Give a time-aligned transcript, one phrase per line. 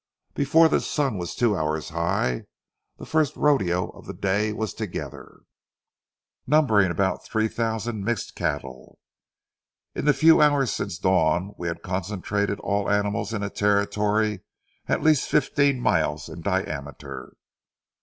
[0.33, 2.45] Before the sun was two hours high,
[2.97, 5.41] the first rodeo of the day was together,
[6.47, 8.97] numbering about three thousand mixed cattle.
[9.93, 14.41] In the few hours since dawn, we had concentrated all animals in a territory
[14.87, 17.33] at least fifteen miles in diameter.